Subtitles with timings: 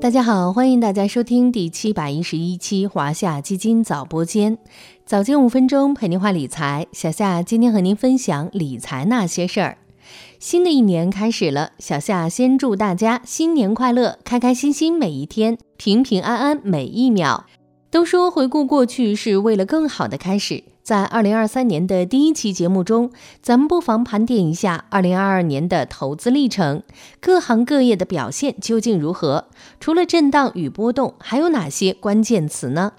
[0.00, 4.56] 大家好，欢迎大家收听第七百一十一期华夏基金早播间，
[5.04, 6.86] 早间五分钟陪您话理财。
[6.92, 9.78] 小夏今天和您分享理财那些事儿。
[10.38, 17.44] 新的一年开始了，小夏先祝大家新年快乐，开开心心每一天，平平安安每一秒。
[17.90, 20.64] 都说回顾过去是为了更好的开始。
[20.82, 23.10] 在二零二三年的第一期节目中，
[23.42, 26.82] 咱们不妨盘点一下二零二二年的投资历程，
[27.20, 29.48] 各行各业的表现究竟如何？
[29.80, 32.92] 除了震荡与波动，还有哪些关键词呢？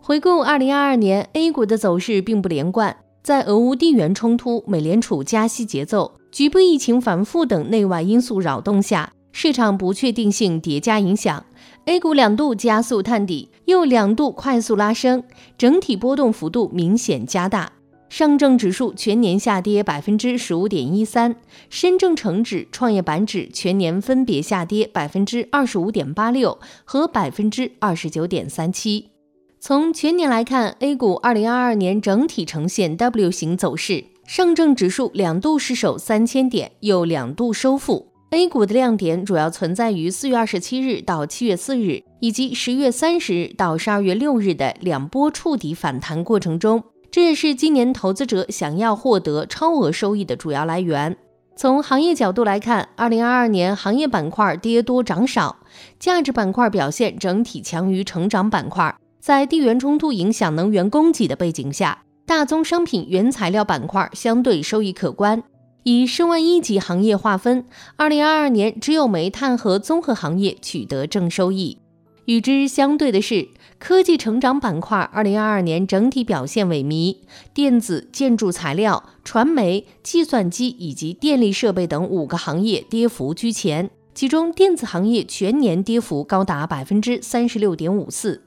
[0.00, 11.44] 回顾二零二二年 A 股的走势并不连贯，在俄乌地缘冲突、美联储加息节奏、局部疫情反复等内外因素扰动下，市场不确定性叠加影响。
[11.86, 15.24] A 股两度加速探底，又两度快速拉升，
[15.58, 17.72] 整体波动幅度明显加大。
[18.08, 21.36] 上证指数全年下跌百分之十五点一三，
[21.68, 29.10] 深证成指、创业板指全年分别下跌百分之二十五点八六和百分之二十九点三七。
[29.58, 38.09] 从全年来看，A 股二零二二年整体呈现 W 型走势，上证指数两度失守三千点，又两度收复。
[38.32, 51.16] A 股的亮点主要存在于四月二十七日到七月四日，以及十月三十日到十二月六日的两波触底反弹过程中，这也是今年投资者想要获得超额收益的主要来源。
[51.56, 55.56] 从行业角度来看，二零二二年行业板块跌多涨少，
[55.98, 58.94] 价值板块表现整体强于成长板块。
[59.18, 65.42] 在地缘冲突影响能源供给的背景下，大宗商品原材料板块相对收益可观。
[65.84, 67.64] 以申万一级行业划分，
[67.96, 71.78] 二零二二年只有煤炭和综合行业取得正收益。
[72.26, 77.16] 与之相对的是，科技成长板块二零二二年整体表现萎靡，
[77.54, 88.44] 电子、建筑材料、传媒、计算机以及电力设备等五个行业跌幅居前，其中电子行业全年跌幅高达百分之三十六点五四。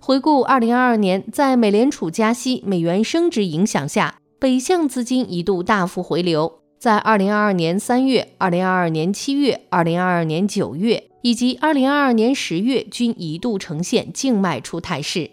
[0.00, 6.59] 回顾二零二二年，在美联储加息、美元升值影响下，北向资金一度大幅回流。
[6.80, 15.30] 在二零二二年三月、二零二二年七月、二零二二年九月以及二零二二年十月均一度呈现净卖出态势，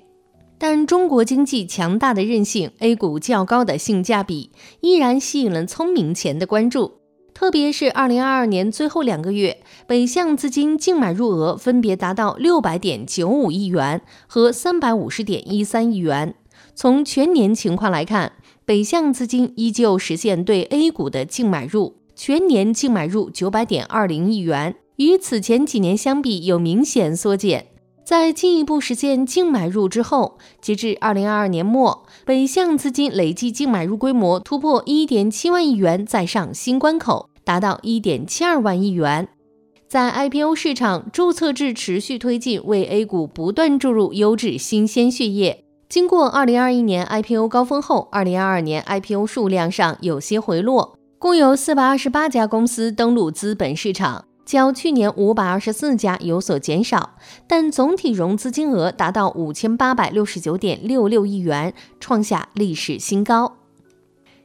[0.58, 6.98] 但中国经济强大的韧性、A 股较高的性价比依然吸引了聪明钱的关注。
[7.34, 16.36] 特别是二零二二年最后两个月，北向资金净买入额分别达到六百点九五亿元和三百五十点一三亿元。
[16.76, 18.34] 从全年情况来看，
[18.68, 27.68] 北向资金依旧实现对 A 股的净买入，全年净买入九百点二零亿元，与此前几年相比有明显缩减。
[28.04, 39.30] 在进一步实现净买入之后，截至二零二二年末，北向资金累计净买入规模突破一点七万亿元，再上新关口，达到一点七二万亿元。
[39.88, 45.64] 在 IPO 市场，注册制持续推进，为 A 股不断注入优质新鲜血液。
[45.90, 57.12] 经过二零二一年 IPO 高峰后，二零二二年 IPO 数量上有些回落，共有四百二十八家公司登陆资本市场，较去年五百二十四家有所减少，
[57.48, 63.54] 但总体融资金额达到五千八百六十九点六六亿元，创下历史新高。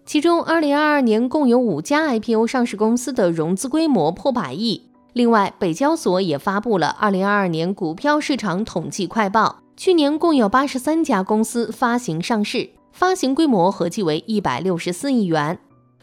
[0.06, 4.82] 其中，二零二二年共有五家 IPO 上市公司的融资规模破百亿。
[5.12, 9.58] 另外，北交所也发布了二零二二年股票市场统计快报。
[9.76, 15.58] 去年共有八十三家公司发行上市，发行规模合计为一百六十四亿元。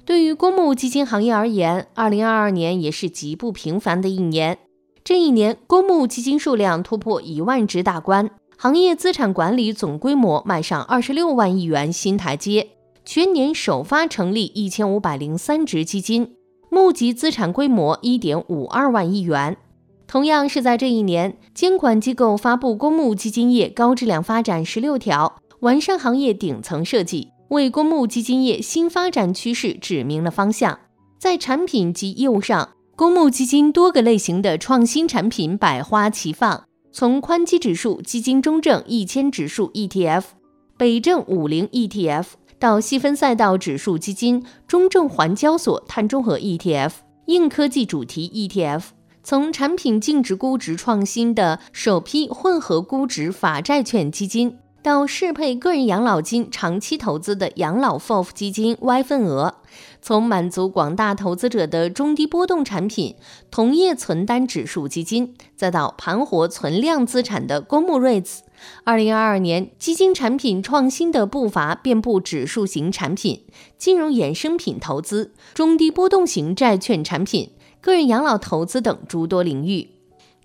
[0.06, 4.58] 对于公募基金行业而言，二零二二年也是极不平凡的一年。
[5.04, 12.68] 这一年，公募基金数量突破一万只大关，行业资产管理总规模迈上二十六万亿元新台阶。
[13.06, 16.36] 全年首发成立一千五百零三只基金，
[16.70, 19.58] 募集资产规模一点五二万亿元。
[20.10, 30.80] 同样是在这一年，监管机构发布公募基金业高质量发展十六条，完善行业顶层设计，为公募基金业新发展趋势指明了方向。
[31.20, 40.24] 在产品及业务上，公募基金多个类型的创新产品百花齐放，从宽基指数基金中证一千指数 ETF、
[40.76, 42.26] 北证五零 ETF，
[42.58, 46.94] 到细分赛道指数基金中证环交所碳中和 ETF、
[47.28, 48.82] 硬科技主题 ETF。
[49.30, 59.58] 从产品净值估值创新的首批混合估值法债券基金，到适配个人养老金长期投资的养老 FOF 基金 Y 份额，
[60.02, 63.14] 从满足广大投资者的中低波动产品
[63.52, 68.40] 同业存单指数基金，再到盘活存量资产的公募 REITs，
[68.84, 73.44] 二零二二年基金产品创新的步伐遍布指数型产品、
[73.78, 77.52] 金融衍生品投资、中低波动型债券产品。
[77.82, 79.90] 个人养老投资等诸多领域。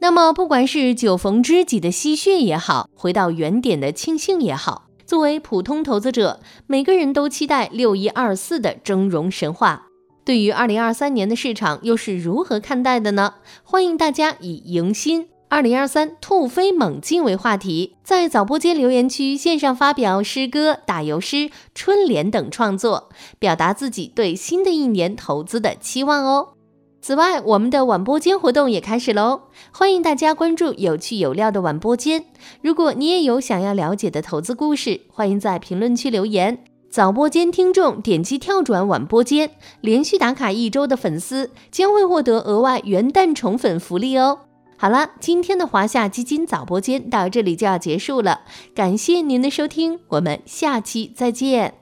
[0.01, 9.87] 那么，不管是酒逢知己的唏嘘也好，回到原点的庆幸也好，作为普通投资者，每个人都期待六一二四的峥嵘神话。
[10.25, 13.35] 对于二零二三年的市场，又是如何看待的呢？
[13.63, 26.49] 欢迎大家以迎新二零二三突飞猛进为话题，在早播间留言区线上发表诗歌、打油诗、春联等创作，表达自己对新的一年投资的期望哦。
[27.07, 29.43] 此外，我们的晚播间活动也开始喽，
[29.73, 32.25] 欢迎大家关注有趣有料的晚播间。
[32.63, 36.65] 如果你也有想要了解的投资故事，欢迎在评论区留言。
[36.89, 39.51] 早播间听众点击跳转晚播间，
[39.83, 44.39] 连续打卡一周的粉丝将会获得额外元旦宠粉福利哦。
[44.79, 48.41] 好了，今天的华夏基金早播间到这里就要结束了，
[48.75, 51.75] 感谢您的收听，我们下期再见。